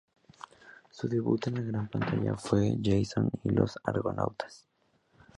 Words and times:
Su 0.89 1.07
debut 1.07 1.45
en 1.45 1.53
la 1.53 1.61
gran 1.61 1.87
pantalla 1.87 2.35
fue 2.35 2.71
con 2.71 2.83
"Jason 2.83 3.29
y 3.43 3.49
los 3.51 3.77
argonautas". 3.83 4.65